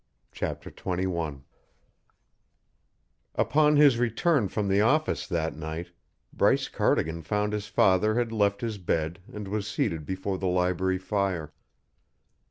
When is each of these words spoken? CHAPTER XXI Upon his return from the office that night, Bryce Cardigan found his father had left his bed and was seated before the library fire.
CHAPTER 0.31 0.71
XXI 0.71 1.41
Upon 3.35 3.75
his 3.75 3.99
return 3.99 4.47
from 4.47 4.67
the 4.67 4.81
office 4.81 5.27
that 5.27 5.55
night, 5.55 5.91
Bryce 6.33 6.69
Cardigan 6.69 7.21
found 7.21 7.53
his 7.53 7.67
father 7.67 8.15
had 8.15 8.31
left 8.31 8.61
his 8.61 8.79
bed 8.79 9.19
and 9.31 9.47
was 9.47 9.67
seated 9.67 10.07
before 10.07 10.39
the 10.39 10.47
library 10.47 10.97
fire. 10.97 11.53